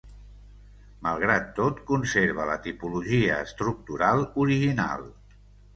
Malgrat 1.07 1.51
tot, 1.59 1.83
conserva 1.91 2.49
la 2.53 2.57
tipologia 2.65 3.39
estructural 3.51 4.27
original. 4.47 5.09